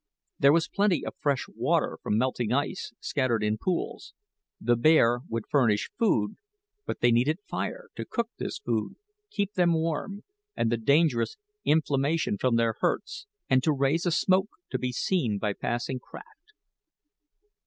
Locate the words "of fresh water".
1.05-1.99